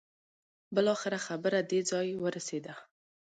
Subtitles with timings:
[0.75, 2.73] بالاخره خبره دې ځای ورسېده.